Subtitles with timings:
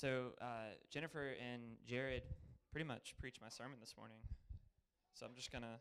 [0.00, 2.22] So uh, Jennifer and Jared
[2.72, 4.16] pretty much preached my sermon this morning.
[5.12, 5.76] So I'm just gonna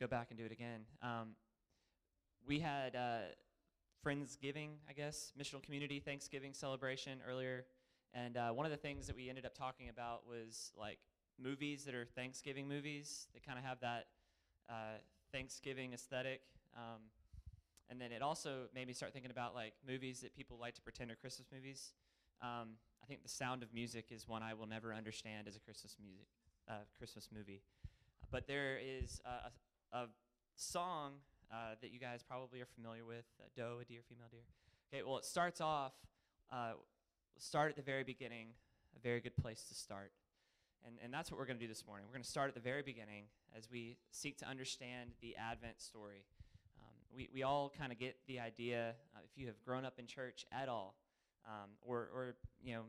[0.00, 0.80] go back and do it again.
[1.00, 1.36] Um,
[2.48, 3.18] we had uh,
[4.04, 7.64] Friendsgiving, I guess, missional community Thanksgiving celebration earlier,
[8.12, 10.98] and uh, one of the things that we ended up talking about was like
[11.40, 13.28] movies that are Thanksgiving movies.
[13.32, 14.06] They kind of have that
[14.68, 14.98] uh,
[15.30, 16.40] Thanksgiving aesthetic.
[16.74, 17.02] Um,
[17.88, 20.82] and then it also made me start thinking about like movies that people like to
[20.82, 21.92] pretend are Christmas movies.
[22.42, 25.60] Um, I think The Sound of Music is one I will never understand as a
[25.60, 26.26] Christmas music,
[26.68, 27.62] uh, Christmas movie.
[28.30, 30.06] But there is a, a,
[30.56, 31.12] song
[31.50, 34.44] uh, that you guys probably are familiar with, a doe, a deer, female deer.
[34.92, 35.92] Okay, well, it starts off,
[36.52, 36.72] uh,
[37.38, 38.48] start at the very beginning,
[38.96, 40.12] a very good place to start.
[40.86, 42.06] And, and that's what we're going to do this morning.
[42.06, 43.24] We're going to start at the very beginning
[43.56, 46.24] as we seek to understand the Advent story.
[46.78, 49.98] Um, we, we all kind of get the idea, uh, if you have grown up
[49.98, 50.94] in church at all,
[51.46, 52.82] um, or, or you know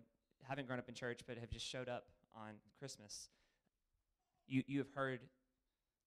[0.44, 3.30] haven't grown up in church but have just showed up on Christmas,
[4.48, 5.20] you, you have heard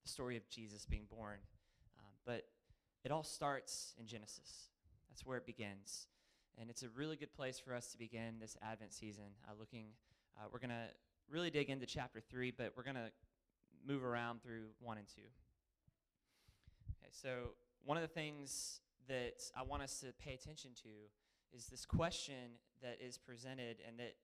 [0.02, 1.38] the story of Jesus being born.
[1.98, 2.44] Um, but
[3.04, 4.68] it all starts in Genesis.
[5.08, 6.08] That's where it begins.
[6.58, 9.24] And it's a really good place for us to begin this Advent season.
[9.46, 9.86] Uh, looking,
[10.38, 10.86] uh, we're going to
[11.30, 13.10] really dig into chapter 3, but we're going to
[13.86, 15.20] move around through 1 and 2.
[17.02, 17.50] Okay, so
[17.84, 20.88] one of the things that I want us to pay attention to
[21.54, 24.14] is this question that is presented and that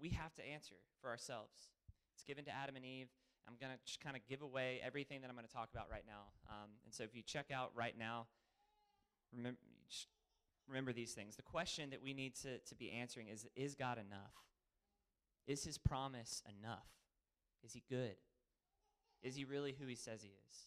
[0.00, 1.68] we have to answer for ourselves.
[2.14, 3.08] It's given to Adam and Eve.
[3.48, 5.86] I'm going to just kind of give away everything that I'm going to talk about
[5.90, 6.32] right now.
[6.48, 8.26] Um, and so if you check out right now,
[9.34, 9.58] remember,
[10.68, 11.36] remember these things.
[11.36, 14.32] The question that we need to, to be answering is Is God enough?
[15.46, 16.88] Is his promise enough?
[17.64, 18.16] Is he good?
[19.22, 20.66] Is he really who he says he is?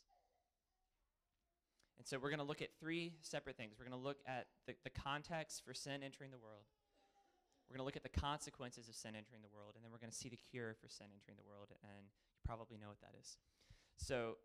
[2.00, 3.76] And so we're going to look at three separate things.
[3.78, 6.64] We're going to look at the, the context for sin entering the world.
[7.70, 9.74] We're going to look at the consequences of sin entering the world.
[9.76, 11.68] And then we're going to see the cure for sin entering the world.
[11.84, 13.38] And you probably know what that is.
[13.98, 14.38] So,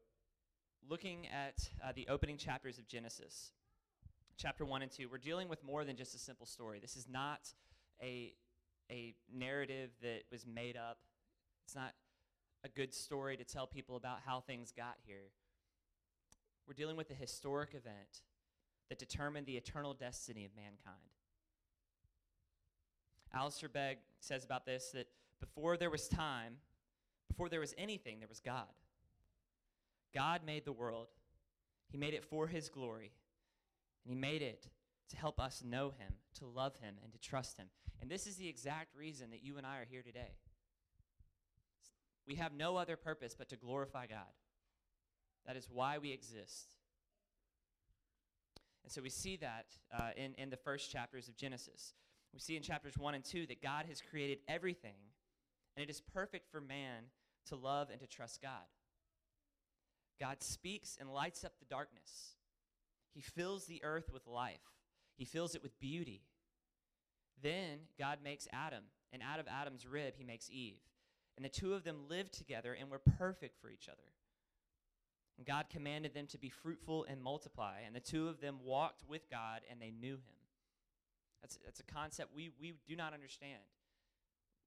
[0.91, 3.53] looking at uh, the opening chapters of Genesis,
[4.37, 6.81] chapter 1 and 2, we're dealing with more than just a simple story.
[6.81, 7.49] This is not
[8.03, 8.35] a,
[8.91, 10.99] a narrative that was made up,
[11.65, 11.95] it's not
[12.65, 15.31] a good story to tell people about how things got here.
[16.67, 18.23] We're dealing with a historic event
[18.89, 20.97] that determined the eternal destiny of mankind.
[23.33, 25.09] Alistair Begg says about this that
[25.41, 26.57] before there was time,
[27.29, 28.69] before there was anything, there was God.
[30.15, 31.09] God made the world.
[31.89, 33.13] He made it for his glory.
[34.05, 34.69] And he made it
[35.11, 37.67] to help us know him, to love him, and to trust him.
[38.01, 40.37] And this is the exact reason that you and I are here today.
[42.27, 44.33] We have no other purpose but to glorify God.
[45.47, 46.77] That is why we exist.
[48.83, 49.67] And so we see that
[49.99, 51.95] uh, in, in the first chapters of Genesis.
[52.33, 54.97] We see in chapters 1 and 2 that God has created everything,
[55.77, 57.05] and it is perfect for man
[57.47, 58.67] to love and to trust God.
[60.21, 62.35] God speaks and lights up the darkness.
[63.15, 64.61] He fills the earth with life,
[65.17, 66.23] He fills it with beauty.
[67.43, 70.79] Then God makes Adam, and out of Adam's rib, He makes Eve.
[71.37, 74.03] And the two of them lived together and were perfect for each other.
[75.37, 77.81] And God commanded them to be fruitful and multiply.
[77.85, 80.35] And the two of them walked with God and they knew him.
[81.43, 83.61] That's, that's a concept we, we do not understand.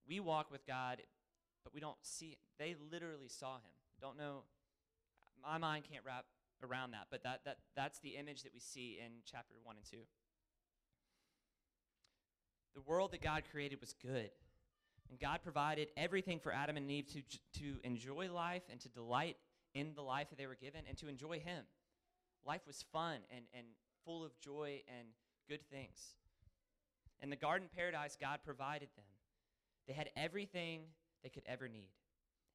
[0.07, 1.01] We walk with God,
[1.63, 2.37] but we don't see it.
[2.59, 3.73] They literally saw him.
[3.99, 4.43] Don't know.
[5.41, 6.25] My mind can't wrap
[6.63, 9.85] around that, but that, that, that's the image that we see in chapter 1 and
[9.85, 9.97] 2.
[12.75, 14.29] The world that God created was good.
[15.09, 19.37] And God provided everything for Adam and Eve to, to enjoy life and to delight
[19.77, 21.63] in the life that they were given and to enjoy Him.
[22.45, 23.67] Life was fun and, and
[24.03, 25.07] full of joy and
[25.47, 26.15] good things.
[27.21, 29.05] In the garden paradise, God provided them.
[29.87, 30.81] They had everything
[31.23, 31.89] they could ever need.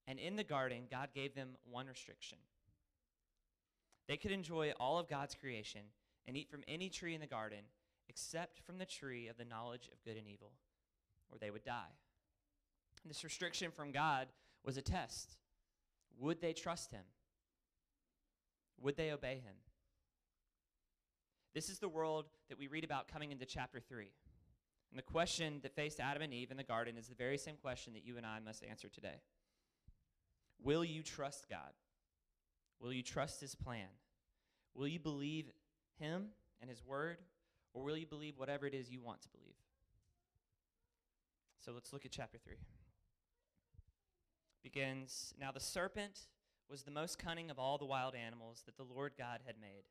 [0.07, 2.39] And in the garden, God gave them one restriction.
[4.09, 5.83] They could enjoy all of God's creation
[6.27, 7.65] and eat from any tree in the garden
[8.09, 10.51] except from the tree of the knowledge of good and evil,
[11.31, 11.95] or they would die.
[13.03, 14.29] And this restriction from God
[14.65, 15.37] was a test.
[16.19, 17.05] Would they trust him?
[18.81, 19.55] Would they obey him?
[21.55, 24.11] This is the world that we read about coming into chapter 3.
[24.91, 27.57] And the question that faced Adam and Eve in the garden is the very same
[27.57, 29.21] question that you and I must answer today.
[30.63, 31.73] Will you trust God?
[32.81, 33.89] Will you trust his plan?
[34.75, 35.51] Will you believe
[35.99, 36.27] him
[36.61, 37.19] and his word?
[37.75, 39.55] Or will you believe whatever it is you want to believe?
[41.65, 42.57] So let's look at chapter 3
[44.63, 46.21] begins Now the serpent
[46.69, 49.85] was the most cunning of all the wild animals that the Lord God had made.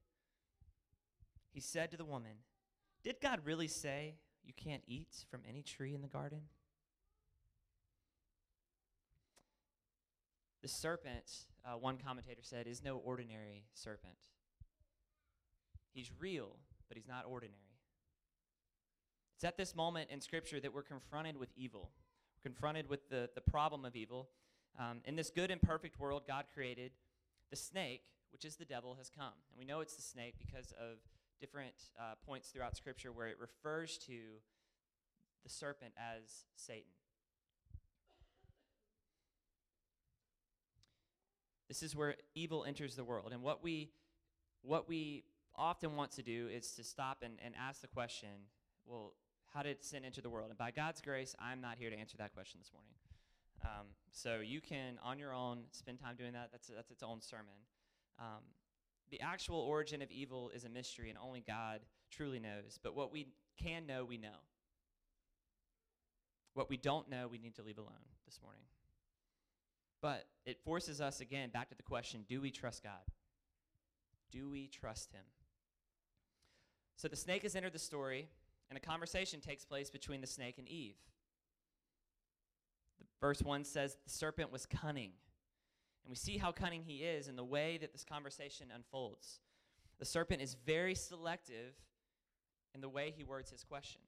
[1.51, 2.37] He said to the woman,
[3.03, 6.41] Did God really say you can't eat from any tree in the garden?
[10.61, 11.31] The serpent,
[11.65, 14.29] uh, one commentator said, is no ordinary serpent.
[15.91, 16.55] He's real,
[16.87, 17.57] but he's not ordinary.
[19.35, 21.89] It's at this moment in Scripture that we're confronted with evil.
[22.37, 24.29] We're confronted with the, the problem of evil.
[24.79, 26.91] Um, in this good and perfect world God created,
[27.49, 29.33] the snake, which is the devil, has come.
[29.49, 30.97] And we know it's the snake because of
[31.39, 34.17] different uh, points throughout Scripture where it refers to
[35.43, 36.91] the serpent as Satan.
[41.67, 43.31] This is where evil enters the world.
[43.31, 43.91] And what we,
[44.61, 45.23] what we
[45.55, 48.29] often want to do is to stop and, and ask the question
[48.85, 49.13] well,
[49.53, 50.49] how did sin enter the world?
[50.49, 52.91] And by God's grace, I'm not here to answer that question this morning.
[53.63, 56.49] Um, so you can, on your own, spend time doing that.
[56.51, 57.53] That's, that's its own sermon.
[58.19, 58.43] Um,
[59.09, 61.81] the actual origin of evil is a mystery, and only God
[62.11, 62.79] truly knows.
[62.81, 63.27] But what we
[63.61, 64.29] can know, we know.
[66.53, 67.93] What we don't know, we need to leave alone
[68.25, 68.63] this morning.
[70.01, 72.93] But it forces us again back to the question do we trust God?
[74.31, 75.25] Do we trust Him?
[76.95, 78.27] So the snake has entered the story,
[78.69, 80.95] and a conversation takes place between the snake and Eve.
[83.19, 85.11] Verse 1 says, The serpent was cunning.
[86.03, 89.39] And we see how cunning he is in the way that this conversation unfolds.
[89.99, 91.75] The serpent is very selective
[92.73, 94.01] in the way he words his question.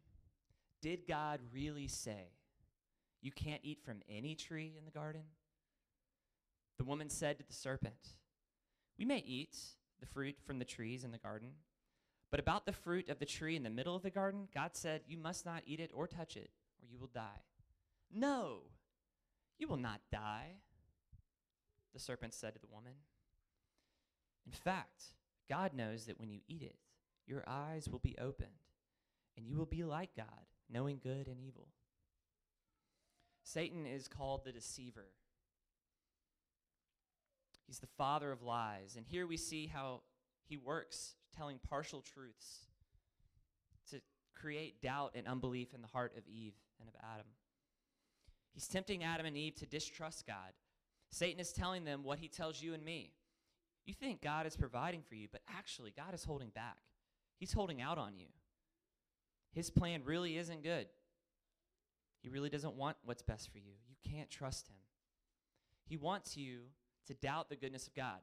[0.81, 2.31] Did God really say,
[3.21, 5.21] You can't eat from any tree in the garden?
[6.77, 8.15] The woman said to the serpent,
[8.97, 9.57] We may eat
[9.99, 11.49] the fruit from the trees in the garden,
[12.31, 15.01] but about the fruit of the tree in the middle of the garden, God said,
[15.07, 16.49] You must not eat it or touch it,
[16.81, 17.43] or you will die.
[18.11, 18.61] No,
[19.57, 20.57] you will not die,
[21.93, 22.93] the serpent said to the woman.
[24.45, 25.03] In fact,
[25.49, 26.75] God knows that when you eat it,
[27.25, 28.49] your eyes will be opened,
[29.37, 31.67] and you will be like God, knowing good and evil.
[33.43, 35.07] Satan is called the deceiver.
[37.67, 38.95] He's the father of lies.
[38.97, 40.01] And here we see how
[40.47, 42.67] he works telling partial truths
[43.91, 44.01] to
[44.35, 47.27] create doubt and unbelief in the heart of Eve and of Adam.
[48.53, 50.53] He's tempting Adam and Eve to distrust God.
[51.09, 53.13] Satan is telling them what he tells you and me.
[53.85, 56.77] You think God is providing for you, but actually, God is holding back.
[57.37, 58.27] He's holding out on you.
[59.51, 60.87] His plan really isn't good.
[62.21, 63.73] He really doesn't want what's best for you.
[63.87, 64.77] You can't trust him.
[65.85, 66.61] He wants you
[67.07, 68.19] to doubt the goodness of God.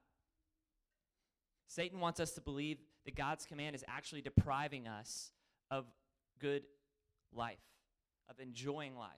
[1.69, 5.31] Satan wants us to believe that God's command is actually depriving us
[5.71, 5.85] of
[6.41, 6.63] good
[7.33, 7.59] life,
[8.29, 9.11] of enjoying life.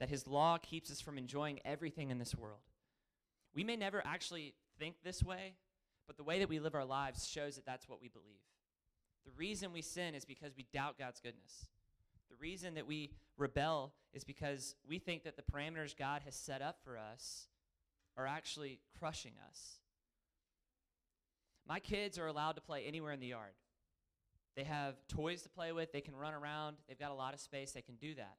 [0.00, 2.60] That his law keeps us from enjoying everything in this world.
[3.54, 5.54] We may never actually think this way,
[6.06, 8.40] but the way that we live our lives shows that that's what we believe.
[9.24, 11.66] The reason we sin is because we doubt God's goodness.
[12.28, 16.60] The reason that we rebel is because we think that the parameters God has set
[16.60, 17.46] up for us
[18.16, 19.78] are actually crushing us.
[21.66, 23.54] My kids are allowed to play anywhere in the yard.
[24.56, 27.40] They have toys to play with, they can run around, they've got a lot of
[27.40, 28.36] space, they can do that.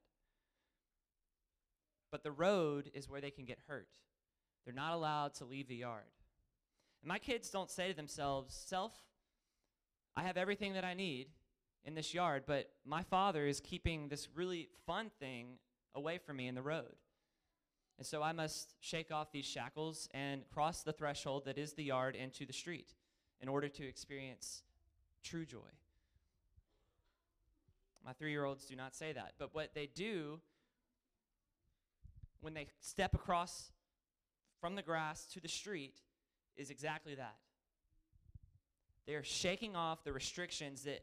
[2.10, 3.88] But the road is where they can get hurt.
[4.64, 6.04] They're not allowed to leave the yard.
[7.02, 8.92] And my kids don't say to themselves, Self,
[10.16, 11.28] I have everything that I need
[11.84, 15.58] in this yard, but my father is keeping this really fun thing
[15.94, 16.96] away from me in the road.
[17.98, 21.84] And so I must shake off these shackles and cross the threshold that is the
[21.84, 22.94] yard into the street
[23.40, 24.62] in order to experience
[25.22, 25.58] true joy.
[28.04, 29.32] My three year olds do not say that.
[29.38, 30.40] But what they do
[32.40, 33.70] when they step across
[34.60, 36.00] from the grass to the street
[36.56, 37.36] is exactly that.
[39.06, 41.02] They are shaking off the restrictions that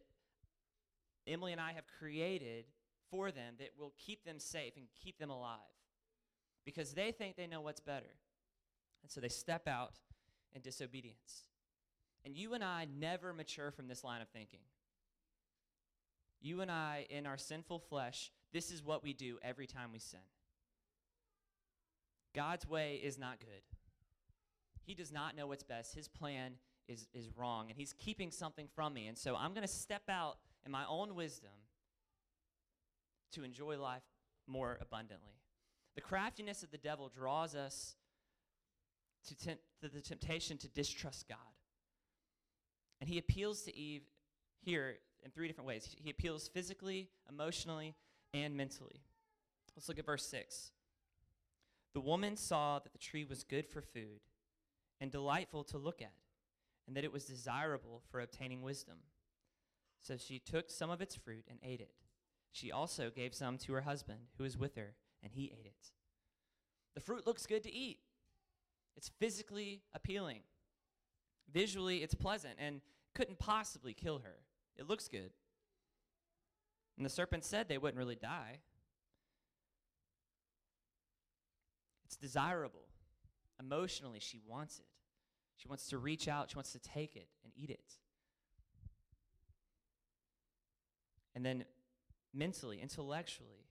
[1.25, 2.65] Emily and I have created
[3.09, 5.59] for them that will keep them safe and keep them alive
[6.65, 8.17] because they think they know what's better.
[9.03, 9.93] And so they step out
[10.53, 11.43] in disobedience.
[12.25, 14.61] And you and I never mature from this line of thinking.
[16.41, 19.99] You and I, in our sinful flesh, this is what we do every time we
[19.99, 20.19] sin.
[22.33, 23.61] God's way is not good.
[24.83, 25.95] He does not know what's best.
[25.95, 26.53] His plan
[26.87, 29.07] is, is wrong, and He's keeping something from me.
[29.07, 31.51] And so I'm going to step out in my own wisdom
[33.33, 34.03] to enjoy life
[34.47, 35.39] more abundantly.
[35.95, 37.95] The craftiness of the devil draws us
[39.27, 41.37] to, tempt, to the temptation to distrust God.
[42.99, 44.03] And he appeals to Eve
[44.61, 45.95] here in three different ways.
[45.97, 47.95] He appeals physically, emotionally,
[48.33, 49.01] and mentally.
[49.75, 50.71] Let's look at verse 6.
[51.93, 54.21] The woman saw that the tree was good for food
[54.99, 56.13] and delightful to look at,
[56.87, 58.97] and that it was desirable for obtaining wisdom.
[60.01, 61.93] So she took some of its fruit and ate it.
[62.51, 65.91] She also gave some to her husband, who was with her, and he ate it.
[66.95, 67.99] The fruit looks good to eat,
[68.95, 70.41] it's physically appealing.
[71.51, 72.81] Visually, it's pleasant and
[73.13, 74.37] couldn't possibly kill her.
[74.77, 75.31] It looks good.
[76.97, 78.59] And the serpent said they wouldn't really die.
[82.23, 82.87] Desirable.
[83.59, 84.85] Emotionally, she wants it.
[85.57, 87.97] She wants to reach out, she wants to take it and eat it.
[91.35, 91.65] And then
[92.33, 93.67] mentally, intellectually,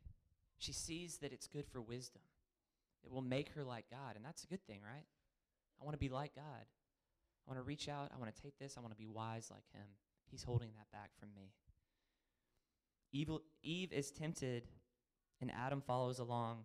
[0.59, 2.23] she sees that it's good for wisdom.
[3.05, 5.07] It will make her like God, and that's a good thing, right?
[5.81, 6.45] I want to be like God.
[6.45, 8.11] I want to reach out.
[8.15, 8.77] I want to take this.
[8.77, 9.87] I want to be wise like Him.
[10.31, 11.53] He's holding that back from me.
[13.13, 14.69] Evil, Eve is tempted,
[15.41, 16.65] and Adam follows along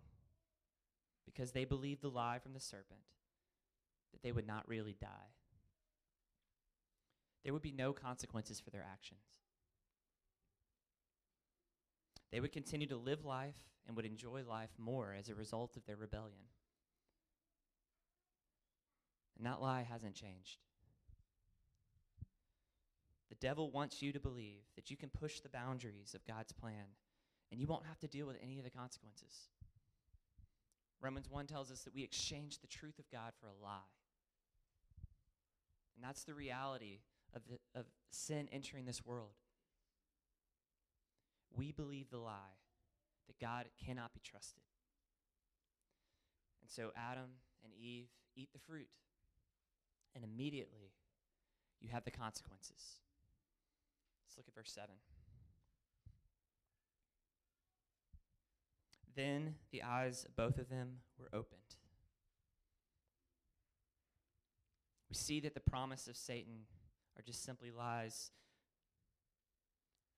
[1.28, 3.00] because they believed the lie from the serpent
[4.12, 5.34] that they would not really die.
[7.44, 9.20] There would be no consequences for their actions.
[12.32, 13.56] They would continue to live life
[13.86, 16.48] and would enjoy life more as a result of their rebellion.
[19.36, 20.58] And that lie hasn't changed.
[23.28, 26.86] The devil wants you to believe that you can push the boundaries of God's plan
[27.50, 29.48] and you won't have to deal with any of the consequences.
[31.00, 33.78] Romans 1 tells us that we exchange the truth of God for a lie.
[35.94, 37.00] And that's the reality
[37.34, 39.30] of, the, of sin entering this world.
[41.56, 42.56] We believe the lie
[43.26, 44.62] that God cannot be trusted.
[46.62, 47.30] And so Adam
[47.64, 48.88] and Eve eat the fruit,
[50.14, 50.92] and immediately
[51.80, 53.00] you have the consequences.
[54.26, 54.90] Let's look at verse 7.
[59.18, 61.58] Then the eyes of both of them were opened.
[65.10, 66.66] We see that the promise of Satan
[67.18, 68.30] are just simply lies.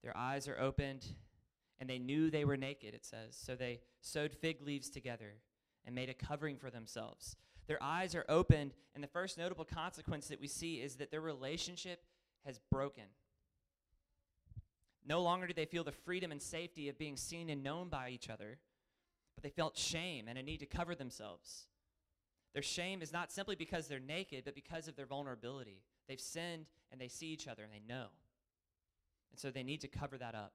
[0.03, 1.07] Their eyes are opened,
[1.79, 3.35] and they knew they were naked, it says.
[3.35, 5.33] So they sewed fig leaves together
[5.83, 7.35] and made a covering for themselves.
[7.65, 11.21] Their eyes are opened, and the first notable consequence that we see is that their
[11.21, 12.03] relationship
[12.45, 13.05] has broken.
[15.03, 18.09] No longer do they feel the freedom and safety of being seen and known by
[18.09, 18.59] each other,
[19.41, 21.65] but they felt shame and a need to cover themselves.
[22.53, 25.81] Their shame is not simply because they're naked, but because of their vulnerability.
[26.07, 28.07] They've sinned and they see each other and they know.
[29.31, 30.53] And so they need to cover that up.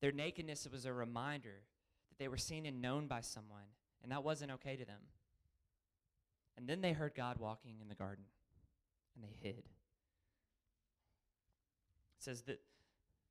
[0.00, 1.62] Their nakedness was a reminder
[2.10, 3.70] that they were seen and known by someone,
[4.02, 5.00] and that wasn't okay to them.
[6.58, 8.24] And then they heard God walking in the garden,
[9.14, 9.58] and they hid.
[9.58, 9.64] It
[12.18, 12.60] says that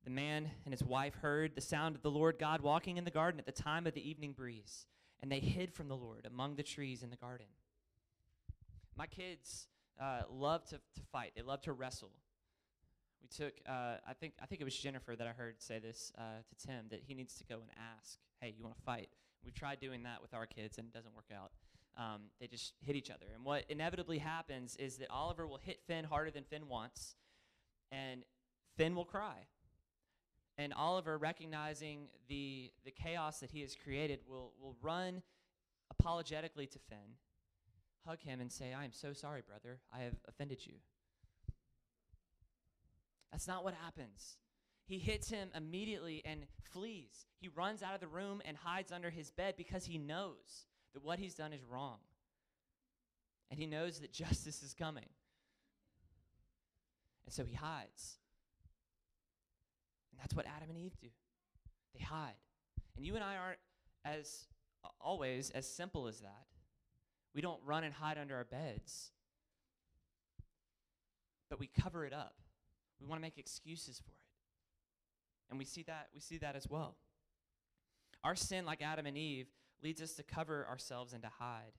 [0.04, 3.10] the man and his wife heard the sound of the Lord God walking in the
[3.10, 4.86] garden at the time of the evening breeze,
[5.22, 7.46] and they hid from the Lord among the trees in the garden.
[8.96, 9.66] My kids
[10.00, 12.12] uh, love to, to fight, they love to wrestle.
[13.22, 16.12] We took, uh, I think, I think it was Jennifer that I heard say this
[16.18, 19.08] uh, to Tim that he needs to go and ask, "Hey, you want to fight?"
[19.42, 21.52] We've tried doing that with our kids, and it doesn't work out.
[21.96, 25.80] Um, they just hit each other, and what inevitably happens is that Oliver will hit
[25.86, 27.14] Finn harder than Finn wants,
[27.90, 28.24] and
[28.76, 29.46] Finn will cry
[30.56, 35.22] and Oliver, recognizing the, the chaos that he has created, will, will run
[35.90, 37.16] apologetically to Finn,
[38.06, 39.80] hug him, and say, I am so sorry, brother.
[39.92, 40.74] I have offended you.
[43.32, 44.36] That's not what happens.
[44.86, 47.26] He hits him immediately and flees.
[47.40, 51.02] He runs out of the room and hides under his bed because he knows that
[51.02, 51.98] what he's done is wrong.
[53.50, 55.08] And he knows that justice is coming.
[57.24, 58.18] And so he hides.
[60.14, 61.08] And that's what Adam and Eve do.
[61.96, 62.36] They hide.
[62.96, 63.58] And you and I aren't
[64.04, 64.46] as
[65.00, 66.46] always as simple as that.
[67.34, 69.10] We don't run and hide under our beds.
[71.50, 72.34] But we cover it up.
[73.00, 75.50] We want to make excuses for it.
[75.50, 76.94] And we see that we see that as well.
[78.22, 79.48] Our sin like Adam and Eve
[79.82, 81.72] leads us to cover ourselves and to hide.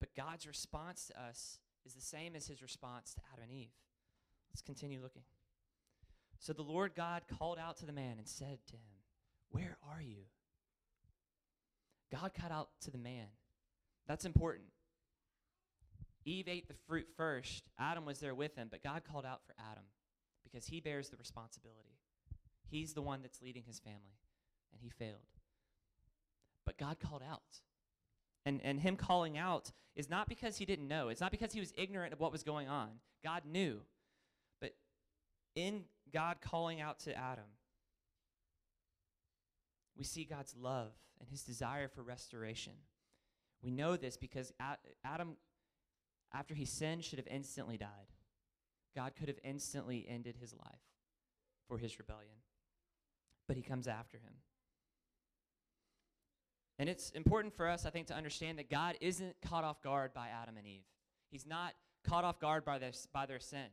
[0.00, 3.72] But God's response to us is the same as his response to Adam and Eve.
[4.52, 5.22] Let's continue looking.
[6.38, 9.02] So the Lord God called out to the man and said to him,
[9.50, 10.24] Where are you?
[12.12, 13.26] God called out to the man.
[14.06, 14.68] That's important.
[16.24, 17.64] Eve ate the fruit first.
[17.78, 19.84] Adam was there with him, but God called out for Adam
[20.44, 21.98] because he bears the responsibility.
[22.70, 24.18] He's the one that's leading his family,
[24.72, 25.28] and he failed.
[26.64, 27.60] But God called out.
[28.46, 31.60] And, and him calling out is not because he didn't know, it's not because he
[31.60, 32.88] was ignorant of what was going on.
[33.22, 33.80] God knew.
[34.60, 34.74] But
[35.54, 37.44] in God calling out to Adam,
[39.96, 42.72] we see God's love and his desire for restoration.
[43.62, 44.52] We know this because
[45.04, 45.36] Adam,
[46.32, 48.12] after he sinned, should have instantly died.
[48.94, 50.80] God could have instantly ended his life
[51.68, 52.36] for his rebellion,
[53.48, 54.34] but he comes after him.
[56.78, 60.12] And it's important for us, I think, to understand that God isn't caught off guard
[60.14, 60.84] by Adam and Eve.
[61.30, 63.66] He's not caught off guard by their, by their sin.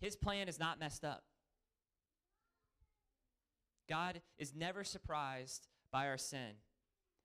[0.00, 1.24] His plan is not messed up.
[3.90, 6.54] God is never surprised by our sin,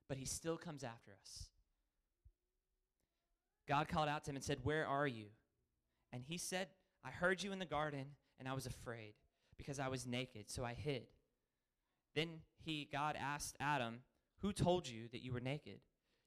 [0.10, 1.46] but he still comes after us.
[3.68, 5.28] God called out to him and said, Where are you?
[6.12, 6.68] And he said,
[7.06, 8.06] I heard you in the garden,
[8.40, 9.14] and I was afraid
[9.58, 11.04] because I was naked, so I hid.
[12.16, 12.30] Then
[12.64, 14.00] he, God asked Adam,
[14.42, 15.80] Who told you that you were naked?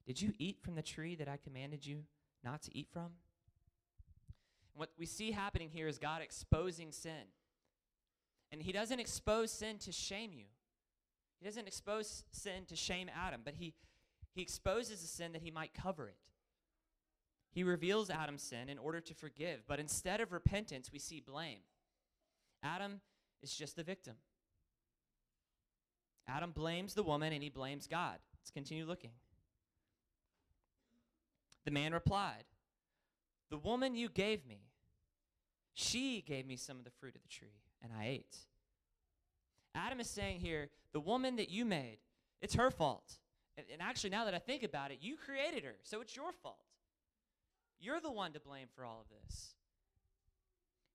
[0.07, 2.03] Did you eat from the tree that I commanded you
[2.43, 3.11] not to eat from?
[4.79, 7.27] what we see happening here is God exposing sin.
[8.51, 10.45] And he doesn't expose sin to shame you.
[11.39, 13.73] He doesn't expose sin to shame Adam, but he,
[14.33, 16.17] he exposes the sin that he might cover it.
[17.51, 21.59] He reveals Adam's sin in order to forgive, but instead of repentance, we see blame.
[22.61, 23.01] Adam
[23.41, 24.15] is just the victim.
[26.27, 28.19] Adam blames the woman and he blames God.
[28.39, 29.11] Let's continue looking.
[31.65, 32.45] The man replied,
[33.49, 34.61] The woman you gave me,
[35.73, 38.37] she gave me some of the fruit of the tree, and I ate.
[39.75, 41.99] Adam is saying here, the woman that you made,
[42.41, 43.17] it's her fault.
[43.57, 46.31] And, and, actually, now that I think about it, you created her, so it's your
[46.31, 46.63] fault.
[47.79, 49.53] You're the one to blame for all of this.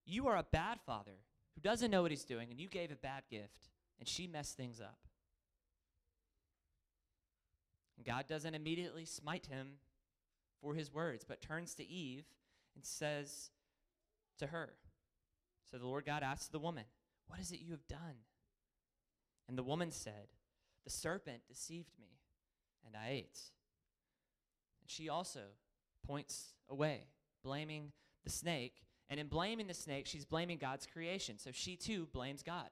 [0.06, 1.18] You are a bad father
[1.54, 4.56] who doesn't know what he's doing, and you gave a bad gift, and she messed
[4.56, 4.98] things up.
[8.04, 9.74] God doesn't immediately smite him
[10.60, 12.24] for his words, but turns to Eve
[12.74, 13.50] and says
[14.38, 14.74] to her,
[15.74, 16.84] So the Lord God asked the woman,
[17.26, 18.22] What is it you have done?
[19.48, 20.28] And the woman said,
[20.84, 22.20] The serpent deceived me,
[22.86, 23.40] and I ate.
[24.80, 25.40] And she also
[26.06, 27.08] points away,
[27.42, 27.90] blaming
[28.22, 28.84] the snake.
[29.10, 31.40] And in blaming the snake, she's blaming God's creation.
[31.40, 32.70] So she too blames God.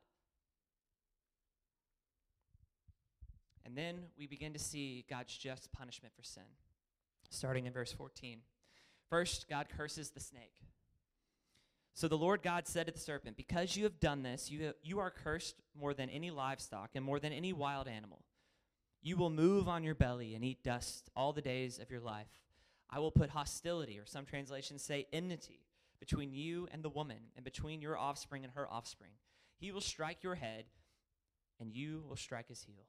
[3.67, 6.45] And then we begin to see God's just punishment for sin,
[7.31, 8.43] starting in verse 14.
[9.11, 10.55] First, God curses the snake.
[11.95, 14.99] So the Lord God said to the serpent, Because you have done this, you, you
[14.99, 18.23] are cursed more than any livestock and more than any wild animal.
[19.03, 22.29] You will move on your belly and eat dust all the days of your life.
[22.89, 25.61] I will put hostility, or some translations say enmity,
[25.99, 29.13] between you and the woman, and between your offspring and her offspring.
[29.59, 30.65] He will strike your head,
[31.61, 32.87] and you will strike his heel.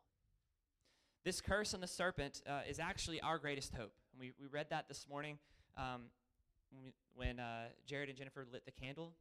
[1.23, 3.93] This curse on the serpent uh, is actually our greatest hope.
[4.11, 5.37] And we, we read that this morning
[5.77, 6.03] um,
[7.15, 9.13] when, uh, Jared and Jennifer lit the candle.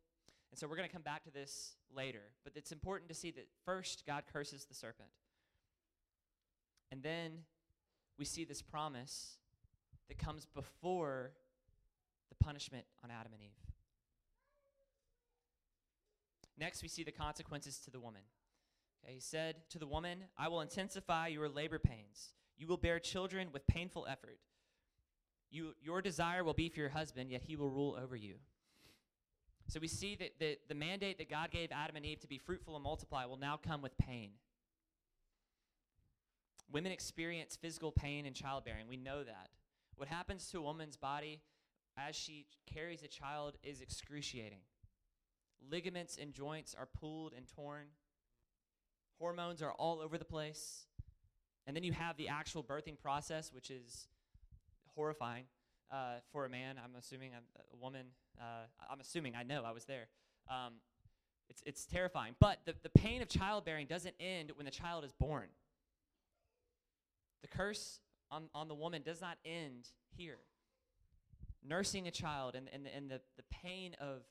[0.51, 2.23] And so we're going to come back to this later.
[2.45, 5.09] But it's important to see that first, God curses the serpent.
[6.91, 7.45] And then
[8.19, 9.39] we see this promise
[10.09, 11.33] that comes before
[12.29, 13.73] the punishment on Adam and Eve.
[16.59, 18.23] Next, we see the consequences to the woman.
[19.03, 22.35] Okay, he said to the woman, I will intensify your labor pains.
[22.57, 24.39] You will bear children with painful effort.
[25.53, 28.37] You, your desire will be for your husband, yet he will rule over you.
[29.69, 32.39] So we see that the, the mandate that God gave Adam and Eve to be
[32.39, 34.31] fruitful and multiply will now come with pain.
[36.73, 38.89] Women experience physical pain in childbearing.
[38.89, 39.51] We know that.
[39.97, 41.43] What happens to a woman's body
[41.99, 44.61] as she carries a child is excruciating.
[45.71, 47.89] Ligaments and joints are pulled and torn.
[49.19, 50.87] Hormones are all over the place.
[51.67, 54.09] And then you have the actual birthing process, which is
[54.95, 55.45] horrifying
[55.91, 56.77] uh, for a man.
[56.83, 58.07] I'm assuming I'm a woman.
[58.41, 60.09] Uh, I'm assuming I know I was there.
[60.49, 60.75] Um,
[61.49, 62.35] it's, it's terrifying.
[62.41, 65.49] But the, the pain of childbearing doesn't end when the child is born.
[67.43, 68.01] The curse
[68.31, 70.39] on, on the woman does not end here.
[71.67, 74.23] Nursing a child and, and, and the, the pain of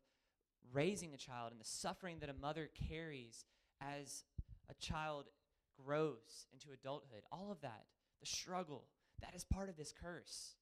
[0.73, 3.45] raising a child and the suffering that a mother carries
[3.81, 4.23] as
[4.69, 5.25] a child
[5.85, 7.85] grows into adulthood, all of that,
[8.19, 8.85] the struggle,
[9.21, 10.55] that is part of this curse.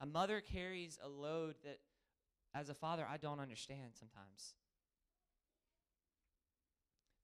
[0.00, 1.78] A mother carries a load that,
[2.54, 4.54] as a father, I don't understand sometimes.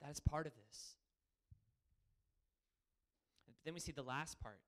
[0.02, 0.96] That is part of this.
[3.64, 4.60] Then we see the last part.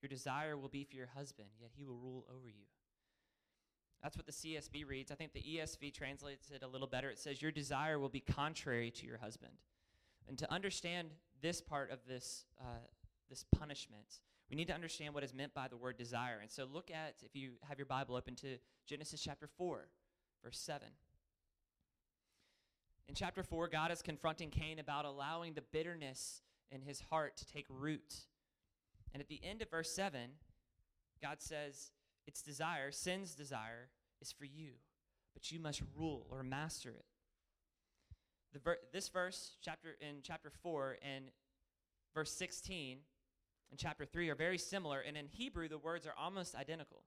[0.00, 2.64] Your desire will be for your husband, yet he will rule over you.
[4.02, 5.10] That's what the CSB reads.
[5.10, 7.10] I think the ESV translates it a little better.
[7.10, 9.52] It says, Your desire will be contrary to your husband.
[10.28, 11.10] And to understand
[11.42, 12.86] this part of this, uh,
[13.28, 14.20] this punishment,
[14.50, 16.38] we need to understand what is meant by the word desire.
[16.40, 18.56] And so look at, if you have your Bible open to
[18.86, 19.88] Genesis chapter 4,
[20.42, 20.88] verse 7.
[23.08, 27.46] In chapter 4, God is confronting Cain about allowing the bitterness in his heart to
[27.46, 28.14] take root.
[29.12, 30.20] And at the end of verse 7,
[31.22, 31.90] God says,
[32.26, 33.88] Its desire, sin's desire,
[34.20, 34.72] is for you,
[35.34, 37.04] but you must rule or master it.
[38.62, 41.26] Ver- this verse, chapter in chapter 4 and
[42.14, 42.98] verse 16,
[43.70, 47.02] in chapter 3 are very similar, and in Hebrew, the words are almost identical.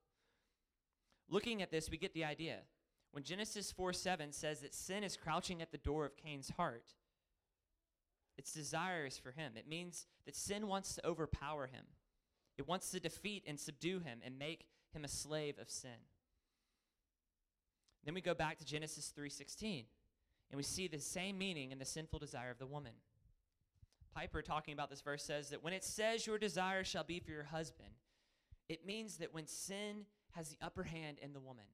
[1.30, 2.60] Looking at this, we get the idea.
[3.12, 6.94] When Genesis 4 7 says that sin is crouching at the door of Cain's heart,
[8.38, 9.54] its desire is for him.
[9.56, 11.86] It means that sin wants to overpower him,
[12.58, 16.06] it wants to defeat and subdue him and make him a slave of sin.
[18.04, 19.86] Then we go back to Genesis 3:16,
[20.50, 22.94] and we see the same meaning in the sinful desire of the woman.
[24.14, 27.32] Piper, talking about this verse, says that when it says your desire shall be for
[27.32, 27.90] your husband,
[28.68, 31.66] it means that when sin has the upper hand in the woman,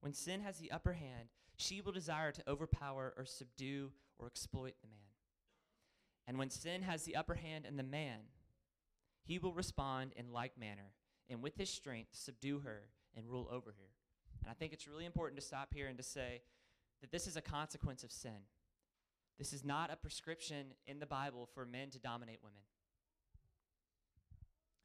[0.00, 4.74] when sin has the upper hand, she will desire to overpower or subdue or exploit
[4.82, 4.98] the man.
[6.26, 8.20] And when sin has the upper hand in the man,
[9.24, 10.92] he will respond in like manner,
[11.30, 12.82] and with his strength subdue her
[13.16, 13.90] and rule over her.
[14.42, 16.42] And I think it's really important to stop here and to say
[17.00, 18.46] that this is a consequence of sin.
[19.38, 22.62] This is not a prescription in the Bible for men to dominate women.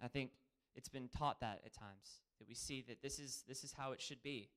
[0.01, 0.31] I think
[0.75, 3.91] it's been taught that at times that we see that this is this is how
[3.91, 4.49] it should be.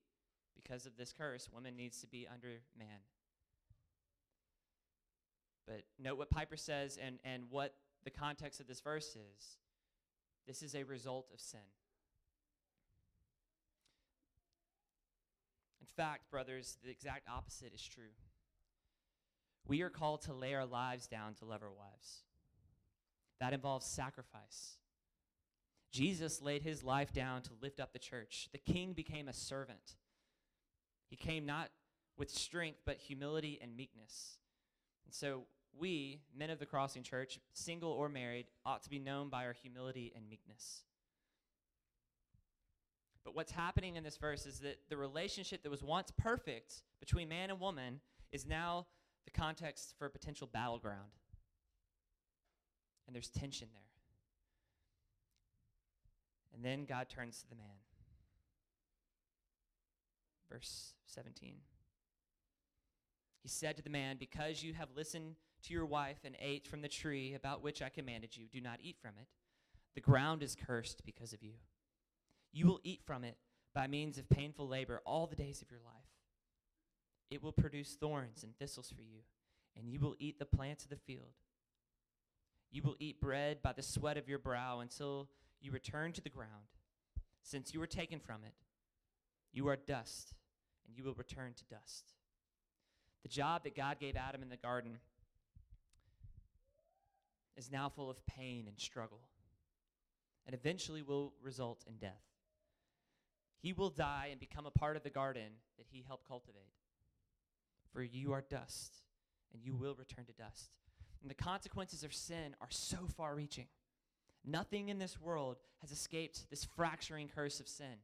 [0.55, 2.99] Because of this curse, woman needs to be under man.
[5.67, 9.57] But note what Piper says and, and what the context of this verse is.
[10.45, 11.59] This is a result of sin.
[15.81, 18.11] In fact, brothers, the exact opposite is true.
[19.67, 22.23] We are called to lay our lives down to love our wives.
[23.39, 24.77] That involves sacrifice.
[25.91, 28.49] Jesus laid his life down to lift up the church.
[28.51, 29.95] The king became a servant.
[31.09, 31.69] He came not
[32.17, 34.37] with strength, but humility and meekness.
[35.05, 35.43] And so
[35.77, 39.53] we, men of the Crossing Church, single or married, ought to be known by our
[39.53, 40.83] humility and meekness.
[43.23, 47.29] But what's happening in this verse is that the relationship that was once perfect between
[47.29, 48.87] man and woman is now
[49.25, 51.11] the context for a potential battleground.
[53.07, 53.81] And there's tension there.
[56.53, 57.65] And then God turns to the man.
[60.49, 61.55] Verse 17.
[63.41, 66.81] He said to the man, Because you have listened to your wife and ate from
[66.81, 69.27] the tree about which I commanded you, do not eat from it.
[69.95, 71.53] The ground is cursed because of you.
[72.51, 73.37] You will eat from it
[73.73, 76.02] by means of painful labor all the days of your life.
[77.29, 79.21] It will produce thorns and thistles for you,
[79.77, 81.33] and you will eat the plants of the field.
[82.71, 85.29] You will eat bread by the sweat of your brow until
[85.61, 86.67] you return to the ground.
[87.41, 88.53] Since you were taken from it,
[89.51, 90.33] you are dust,
[90.87, 92.13] and you will return to dust.
[93.23, 94.97] The job that God gave Adam in the garden
[97.55, 99.21] is now full of pain and struggle,
[100.45, 102.23] and eventually will result in death.
[103.61, 106.73] He will die and become a part of the garden that he helped cultivate.
[107.93, 109.01] For you are dust,
[109.53, 110.71] and you will return to dust.
[111.21, 113.67] And the consequences of sin are so far reaching.
[114.45, 118.01] Nothing in this world has escaped this fracturing curse of sin.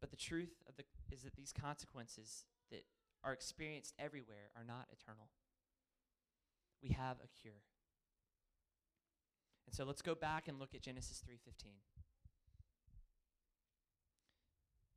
[0.00, 2.84] But the truth of the, is that these consequences that
[3.24, 5.28] are experienced everywhere are not eternal
[6.84, 7.64] we have a cure.
[9.66, 11.80] And so let's go back and look at Genesis 3:15.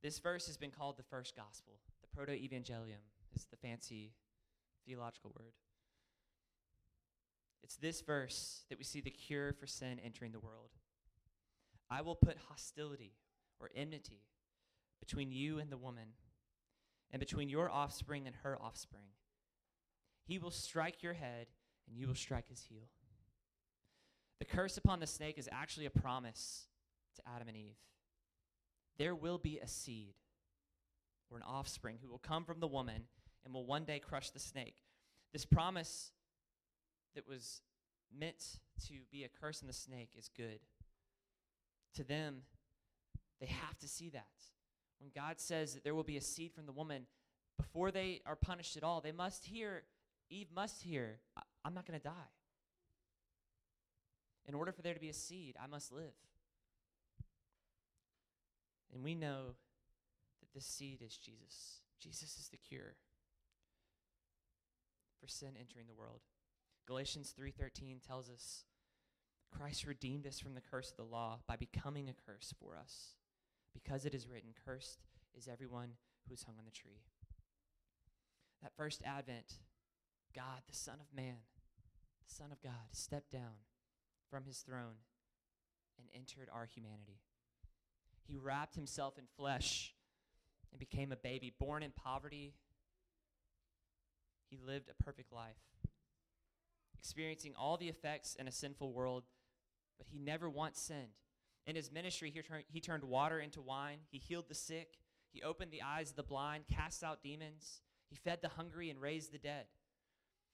[0.03, 1.79] This verse has been called the first gospel.
[2.01, 3.01] The proto-evangelium
[3.35, 4.13] is the fancy
[4.85, 5.53] theological word.
[7.63, 10.69] It's this verse that we see the cure for sin entering the world.
[11.89, 13.13] I will put hostility
[13.59, 14.21] or enmity
[14.99, 16.09] between you and the woman,
[17.11, 19.09] and between your offspring and her offspring.
[20.25, 21.47] He will strike your head,
[21.87, 22.89] and you will strike his heel.
[24.39, 26.67] The curse upon the snake is actually a promise
[27.15, 27.77] to Adam and Eve.
[28.97, 30.15] There will be a seed
[31.29, 33.03] or an offspring who will come from the woman
[33.45, 34.77] and will one day crush the snake.
[35.33, 36.11] This promise
[37.15, 37.61] that was
[38.17, 40.59] meant to be a curse in the snake is good.
[41.95, 42.43] To them,
[43.39, 44.25] they have to see that.
[44.99, 47.05] When God says that there will be a seed from the woman,
[47.57, 49.83] before they are punished at all, they must hear,
[50.29, 51.19] Eve must hear,
[51.63, 52.31] I'm not going to die.
[54.47, 56.13] In order for there to be a seed, I must live.
[58.97, 59.53] And we know
[60.39, 61.81] that this seed is Jesus.
[61.99, 62.95] Jesus is the cure
[65.21, 66.21] for sin entering the world.
[66.87, 68.65] Galatians 3:13 tells us
[69.51, 73.13] Christ redeemed us from the curse of the law by becoming a curse for us.
[73.71, 75.05] Because it is written, cursed
[75.35, 77.03] is everyone who is hung on the tree.
[78.63, 79.59] That first advent,
[80.33, 81.43] God, the Son of Man,
[82.27, 83.61] the Son of God, stepped down
[84.27, 85.05] from his throne
[85.99, 87.21] and entered our humanity.
[88.27, 89.93] He wrapped himself in flesh
[90.71, 92.53] and became a baby, born in poverty.
[94.49, 95.55] He lived a perfect life.
[96.97, 99.23] experiencing all the effects in a sinful world,
[99.97, 101.15] but he never once sinned.
[101.65, 104.97] In his ministry, he, tur- he turned water into wine, he healed the sick,
[105.31, 108.99] he opened the eyes of the blind, cast out demons, he fed the hungry, and
[109.01, 109.65] raised the dead.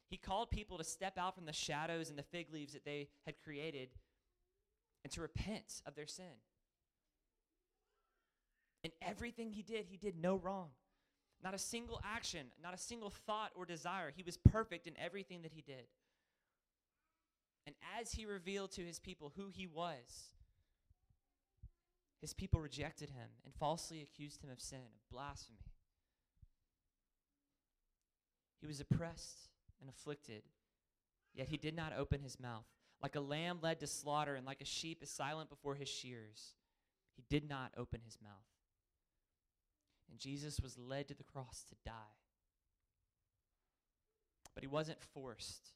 [0.10, 3.10] He called people to step out from the shadows and the fig leaves that they
[3.26, 3.90] had created
[5.04, 6.36] and to repent of their sin.
[8.84, 10.69] In everything he did, he did no wrong.
[11.43, 14.12] Not a single action, not a single thought or desire.
[14.15, 15.86] He was perfect in everything that he did.
[17.65, 20.34] And as he revealed to his people who he was,
[22.22, 25.60] his people rejected him and falsely accused him of sin, of blasphemy.
[28.62, 29.50] He was oppressed
[29.82, 30.43] and afflicted,
[31.34, 32.65] yet he did not open his mouth.
[33.02, 36.54] Like a lamb led to slaughter and like a sheep is silent before his shears,
[37.17, 38.53] he did not open his mouth.
[40.10, 41.92] And Jesus was led to the cross to die.
[44.54, 45.72] But he wasn't forced.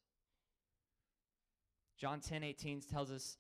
[1.98, 3.38] John 10 18 tells us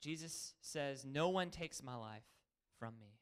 [0.00, 2.26] Jesus says, No one takes my life
[2.78, 3.16] from me,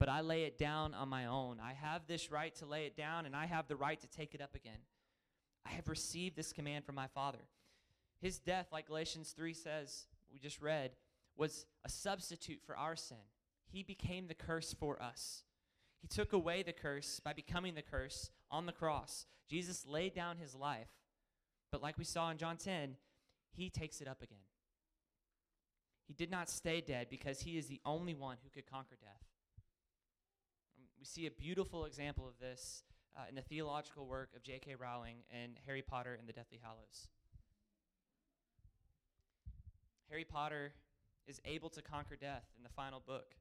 [0.00, 1.58] but I lay it down on my own.
[1.62, 4.34] I have this right to lay it down, and I have the right to take
[4.34, 4.80] it up again.
[5.66, 7.48] I have received this command from my Father.
[8.22, 10.92] His death, like Galatians 3 says, we just read,
[11.36, 13.18] was a substitute for our sin.
[13.66, 15.42] He became the curse for us.
[16.00, 19.26] He took away the curse by becoming the curse on the cross.
[19.48, 20.88] Jesus laid down his life,
[21.72, 22.96] but like we saw in John 10,
[23.52, 24.38] he takes it up again.
[26.06, 29.24] He did not stay dead because he is the only one who could conquer death.
[30.98, 32.84] We see a beautiful example of this
[33.16, 34.74] uh, in the theological work of J.K.
[34.74, 37.08] Rowling and Harry Potter and the Deathly Hallows.
[40.08, 40.72] Harry Potter
[41.26, 43.34] is able to conquer death in the final book.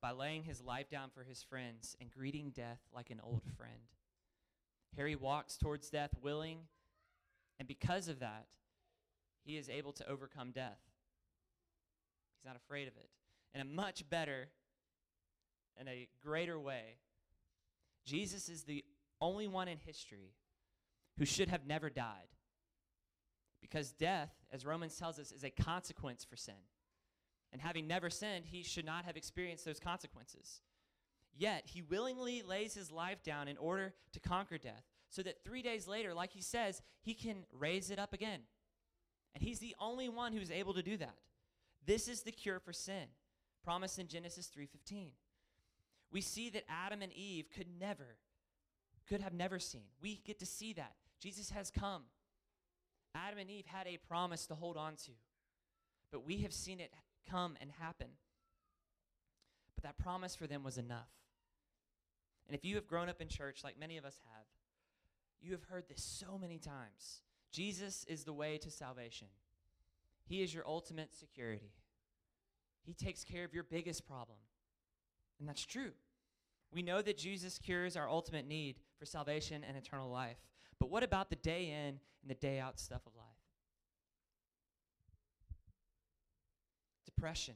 [0.00, 3.72] By laying his life down for his friends and greeting death like an old friend.
[4.96, 6.60] Harry walks towards death willing,
[7.58, 8.46] and because of that,
[9.44, 10.78] he is able to overcome death.
[12.36, 13.08] He's not afraid of it.
[13.54, 14.48] In a much better
[15.76, 16.98] and a greater way,
[18.04, 18.84] Jesus is the
[19.20, 20.34] only one in history
[21.18, 22.28] who should have never died.
[23.60, 26.54] Because death, as Romans tells us, is a consequence for sin.
[27.52, 30.60] And having never sinned, he should not have experienced those consequences.
[31.36, 35.62] Yet, he willingly lays his life down in order to conquer death, so that three
[35.62, 38.40] days later, like he says, he can raise it up again.
[39.34, 41.14] And he's the only one who's able to do that.
[41.86, 43.06] This is the cure for sin,
[43.62, 45.12] promised in Genesis 3:15.
[46.10, 48.18] We see that Adam and Eve could never,
[49.06, 49.84] could have never seen.
[50.00, 50.96] We get to see that.
[51.20, 52.04] Jesus has come.
[53.14, 55.12] Adam and Eve had a promise to hold on to,
[56.10, 56.92] but we have seen it
[57.30, 58.08] come and happen.
[59.74, 61.10] But that promise for them was enough.
[62.46, 64.46] And if you have grown up in church, like many of us have,
[65.40, 67.22] you have heard this so many times.
[67.52, 69.28] Jesus is the way to salvation.
[70.24, 71.72] He is your ultimate security.
[72.82, 74.38] He takes care of your biggest problem.
[75.38, 75.92] And that's true.
[76.72, 80.38] We know that Jesus cures our ultimate need for salvation and eternal life.
[80.78, 83.37] But what about the day in and the day out stuff of life?
[87.18, 87.54] Depression,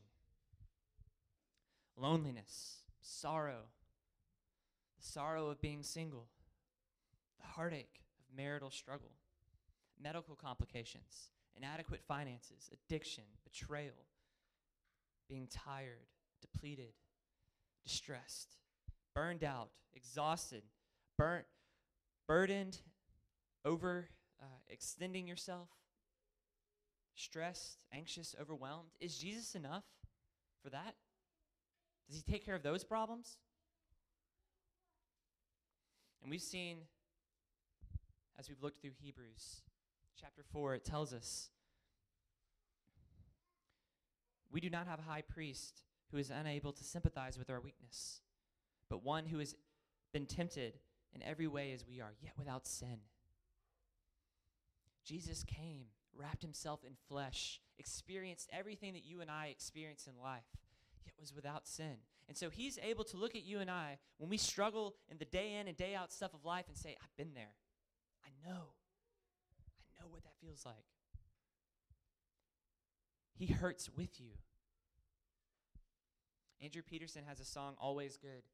[1.97, 3.61] loneliness, sorrow,
[4.99, 6.27] the sorrow of being single,
[7.41, 9.13] the heartache of marital struggle,
[10.03, 14.09] medical complications, inadequate finances, addiction, betrayal,
[15.29, 16.09] being tired,
[16.41, 16.95] depleted,
[17.85, 18.57] distressed,
[19.15, 20.65] burned out, exhausted,
[21.17, 21.47] burnt,
[22.27, 22.79] burdened,
[23.65, 24.09] over
[24.43, 25.69] uh, extending yourself,
[27.15, 28.91] stressed, anxious, overwhelmed.
[29.01, 29.85] Is Jesus enough
[30.63, 30.95] for that?
[32.09, 33.37] Does he take care of those problems?
[36.23, 36.79] And we've seen,
[38.39, 39.63] as we've looked through Hebrews
[40.21, 41.51] chapter 4, it tells us
[44.53, 48.21] we do not have a high priest who is unable to sympathize with our weakness,
[48.89, 49.57] but one who has
[50.13, 50.79] been tempted
[51.15, 52.99] in every way as we are, yet without sin.
[55.05, 60.45] Jesus came, wrapped himself in flesh, experienced everything that you and I experience in life,
[61.05, 61.97] yet was without sin.
[62.29, 65.25] And so he's able to look at you and I when we struggle in the
[65.25, 67.55] day in and day out stuff of life and say, I've been there.
[68.25, 68.61] I know.
[68.61, 70.85] I know what that feels like.
[73.35, 74.33] He hurts with you.
[76.63, 78.45] Andrew Peterson has a song, Always Good.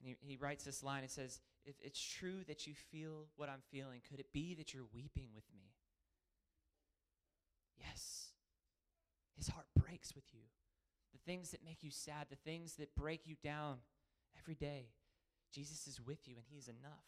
[0.00, 1.04] And he, he writes this line.
[1.04, 4.72] It says, If it's true that you feel what I'm feeling, could it be that
[4.72, 5.72] you're weeping with me?
[7.78, 8.28] Yes.
[9.36, 10.40] His heart breaks with you.
[11.12, 13.78] The things that make you sad, the things that break you down
[14.38, 14.86] every day.
[15.52, 17.04] Jesus is with you and he is enough.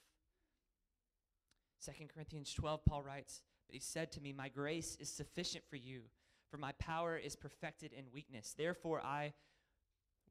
[1.84, 5.76] 2 Corinthians 12, Paul writes, But he said to me, My grace is sufficient for
[5.76, 6.02] you,
[6.50, 8.54] for my power is perfected in weakness.
[8.56, 9.32] Therefore, I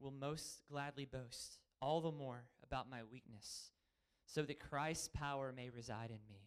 [0.00, 3.70] will most gladly boast all the more about my weakness,
[4.30, 6.46] so that Christ's power may reside in me.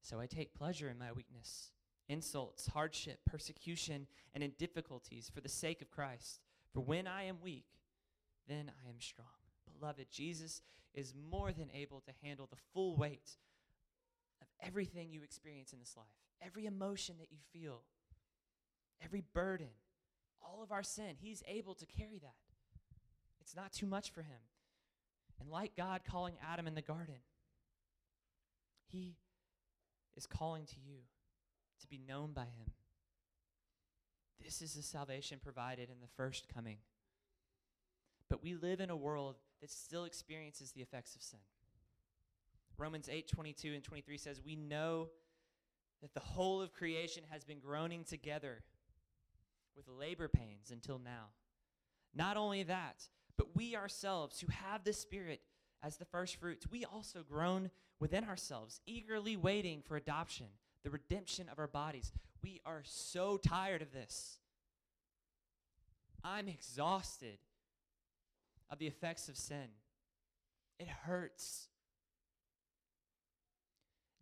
[0.00, 1.70] So I take pleasure in my weakness,
[2.08, 6.40] insults, hardship, persecution, and in difficulties for the sake of Christ.
[6.72, 7.66] For when I am weak,
[8.48, 9.26] then I am strong.
[9.78, 10.62] Beloved, Jesus
[10.94, 13.36] is more than able to handle the full weight
[14.40, 16.06] of everything you experience in this life,
[16.40, 17.82] every emotion that you feel,
[19.04, 19.68] every burden,
[20.40, 21.16] all of our sin.
[21.20, 22.34] He's able to carry that.
[23.40, 24.40] It's not too much for him.
[25.40, 27.16] And like God calling Adam in the garden,
[28.86, 29.16] he
[30.16, 30.98] is calling to you
[31.80, 32.72] to be known by him.
[34.42, 36.78] This is the salvation provided in the first coming.
[38.28, 41.40] But we live in a world that still experiences the effects of sin.
[42.78, 45.08] Romans 8 22 and 23 says, We know
[46.00, 48.62] that the whole of creation has been groaning together
[49.76, 51.26] with labor pains until now.
[52.14, 53.02] Not only that,
[53.36, 55.40] but we ourselves who have the Spirit
[55.82, 60.46] as the first fruits, we also groan within ourselves, eagerly waiting for adoption,
[60.84, 62.12] the redemption of our bodies.
[62.42, 64.38] We are so tired of this.
[66.24, 67.38] I'm exhausted
[68.70, 69.68] of the effects of sin.
[70.78, 71.68] It hurts.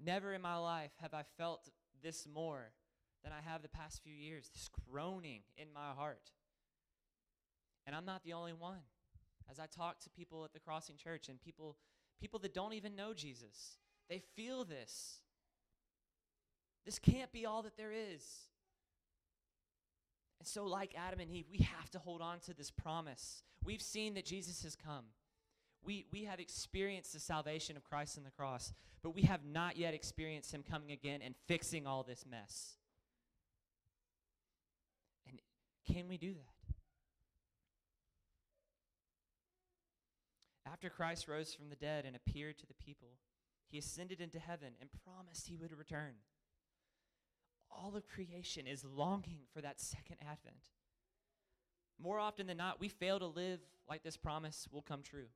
[0.02, 1.68] Never in my life have I felt
[2.02, 2.72] this more
[3.22, 6.30] than I have the past few years, this groaning in my heart.
[7.86, 8.80] And I'm not the only one.
[9.50, 11.76] As I talk to people at the Crossing Church and people
[12.20, 15.20] people that don't even know Jesus, they feel this.
[16.84, 18.22] This can't be all that there is.
[20.38, 23.42] And so, like Adam and Eve, we have to hold on to this promise.
[23.64, 25.04] We've seen that Jesus has come.
[25.82, 29.76] We, we have experienced the salvation of Christ on the cross, but we have not
[29.76, 32.76] yet experienced him coming again and fixing all this mess.
[35.28, 35.40] And
[35.90, 36.59] can we do that?
[40.70, 43.18] After Christ rose from the dead and appeared to the people,
[43.70, 46.14] he ascended into heaven and promised he would return
[47.70, 50.70] all of creation is longing for that second advent.
[52.02, 55.26] More often than not, we fail to live like this promise will come true.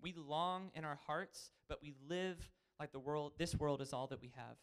[0.00, 4.06] We long in our hearts, but we live like the world, this world is all
[4.08, 4.56] that we have.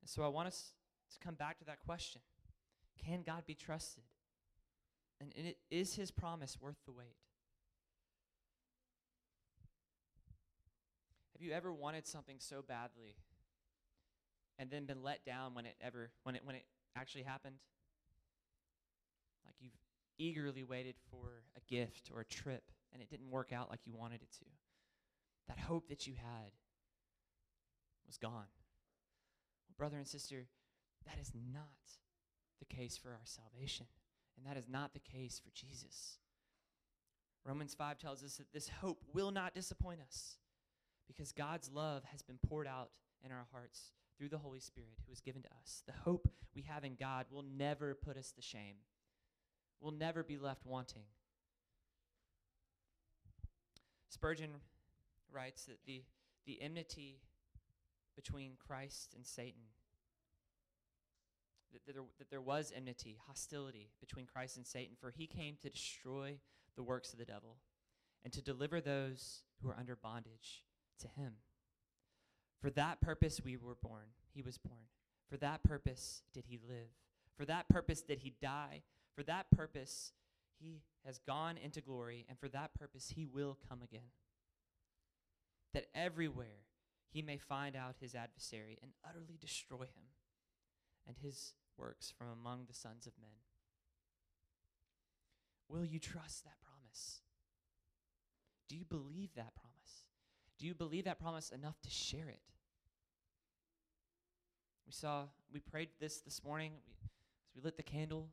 [0.00, 0.72] And so I want us
[1.12, 2.20] to come back to that question
[3.04, 4.04] Can God be trusted?
[5.20, 5.32] And
[5.70, 7.16] is his promise worth the wait?
[11.36, 13.14] Have you ever wanted something so badly
[14.58, 16.64] and then been let down when it ever when it when it
[16.96, 17.56] actually happened?
[19.44, 19.76] Like you've
[20.16, 23.92] eagerly waited for a gift or a trip and it didn't work out like you
[23.94, 24.46] wanted it to.
[25.48, 26.52] That hope that you had
[28.06, 28.32] was gone.
[28.32, 30.46] Well, brother and sister,
[31.04, 31.66] that is not
[32.60, 33.88] the case for our salvation.
[34.38, 36.16] And that is not the case for Jesus.
[37.44, 40.38] Romans 5 tells us that this hope will not disappoint us
[41.06, 42.90] because God's love has been poured out
[43.24, 45.82] in our hearts through the Holy Spirit who is given to us.
[45.86, 48.76] The hope we have in God will never put us to shame,
[49.80, 51.04] we'll never be left wanting.
[54.08, 54.50] Spurgeon
[55.30, 56.02] writes that the,
[56.46, 57.18] the enmity
[58.14, 59.60] between Christ and Satan,
[61.72, 65.56] that, that, there, that there was enmity, hostility between Christ and Satan, for he came
[65.60, 66.38] to destroy
[66.76, 67.56] the works of the devil
[68.24, 70.62] and to deliver those who are under bondage
[71.00, 71.34] to him.
[72.60, 74.06] For that purpose we were born.
[74.34, 74.86] He was born.
[75.28, 76.90] For that purpose did he live.
[77.36, 78.82] For that purpose did he die.
[79.14, 80.12] For that purpose
[80.58, 82.24] he has gone into glory.
[82.28, 84.10] And for that purpose he will come again.
[85.74, 86.64] That everywhere
[87.12, 90.08] he may find out his adversary and utterly destroy him
[91.06, 93.30] and his works from among the sons of men.
[95.68, 97.20] Will you trust that promise?
[98.68, 99.75] Do you believe that promise?
[100.58, 102.40] Do you believe that promise enough to share it?
[104.86, 108.28] We saw, we prayed this this morning we, as we lit the candle.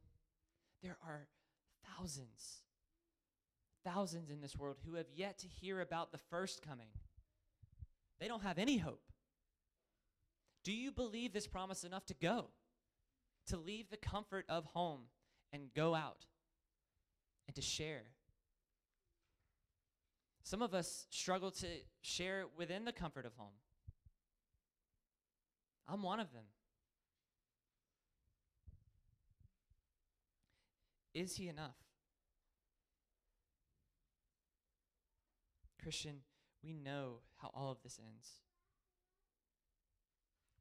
[0.82, 1.28] There are
[1.98, 2.62] thousands,
[3.84, 6.90] thousands in this world who have yet to hear about the first coming.
[8.20, 9.02] They don't have any hope.
[10.64, 12.46] Do you believe this promise enough to go?
[13.48, 15.02] To leave the comfort of home
[15.52, 16.26] and go out
[17.48, 18.04] and to share
[20.44, 21.68] some of us struggle to
[22.02, 23.56] share within the comfort of home.
[25.88, 26.44] I'm one of them.
[31.14, 31.76] Is he enough?
[35.82, 36.22] Christian,
[36.64, 38.30] we know how all of this ends.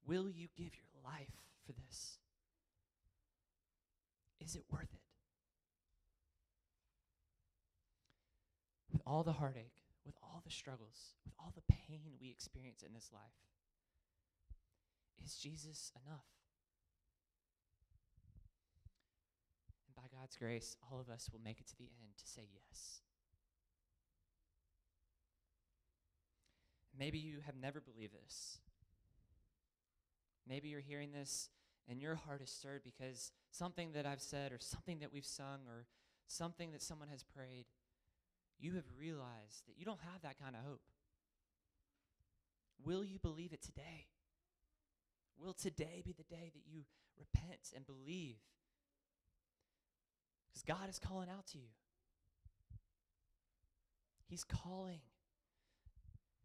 [0.06, 1.30] Will you give your life
[1.64, 2.18] for this?
[4.40, 5.01] Is it worth it?
[9.02, 9.72] With all the heartache,
[10.06, 13.20] with all the struggles, with all the pain we experience in this life,
[15.24, 16.26] is Jesus enough?
[19.88, 22.42] And by God's grace, all of us will make it to the end to say
[22.52, 23.00] yes.
[26.96, 28.58] Maybe you have never believed this.
[30.48, 31.48] Maybe you're hearing this
[31.88, 35.62] and your heart is stirred because something that I've said or something that we've sung
[35.68, 35.86] or
[36.28, 37.64] something that someone has prayed,
[38.62, 40.80] you have realized that you don't have that kind of hope.
[42.84, 44.06] Will you believe it today?
[45.36, 46.82] Will today be the day that you
[47.18, 48.36] repent and believe?
[50.48, 51.70] Because God is calling out to you.
[54.28, 55.00] He's calling.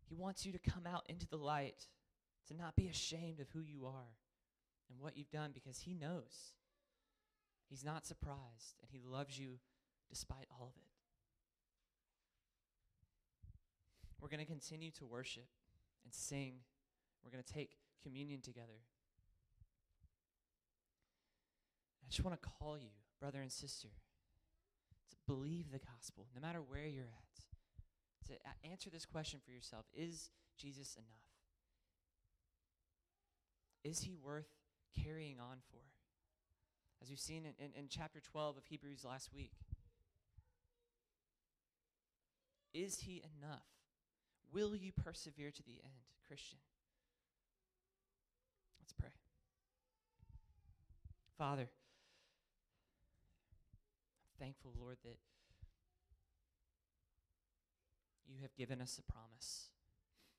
[0.10, 1.88] He wants you to come out into the light,
[2.48, 4.18] to not be ashamed of who you are
[4.90, 6.54] and what you've done because He knows.
[7.70, 9.60] He's not surprised, and He loves you
[10.10, 10.97] despite all of it.
[14.22, 15.48] We're going to continue to worship
[16.04, 16.56] and sing.
[17.24, 18.82] We're going to take communion together.
[22.04, 22.90] I just want to call you,
[23.20, 23.90] brother and sister,
[25.10, 27.28] to believe the gospel, no matter where you're at
[28.28, 31.08] to answer this question for yourself Is Jesus enough?
[33.84, 34.50] Is he worth
[35.04, 35.80] carrying on for?
[37.02, 39.52] As we've seen in, in, in chapter 12 of Hebrews last week.
[42.74, 43.77] Is he enough?
[44.54, 46.60] Will you persevere to the end, Christian?
[48.82, 49.10] Let's pray.
[51.38, 51.70] Father,
[54.24, 55.18] I'm thankful, Lord, that
[58.28, 59.70] you have given us a promise.